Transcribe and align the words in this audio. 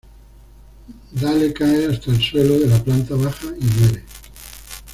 Dale 1.13 1.53
cae 1.53 1.85
hasta 1.91 2.09
el 2.09 2.19
suelo 2.19 2.57
de 2.57 2.65
la 2.65 2.83
planta 2.83 3.13
baja 3.13 3.49
y 3.55 3.63
muere. 3.63 4.03